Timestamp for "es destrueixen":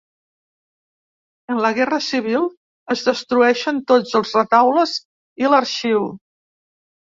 2.97-3.85